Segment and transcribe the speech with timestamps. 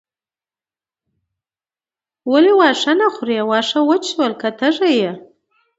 [2.31, 5.11] ولې واښه نه خورې واښه وچ شول که تږې یې.